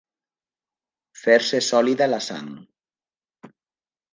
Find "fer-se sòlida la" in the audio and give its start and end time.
1.25-2.21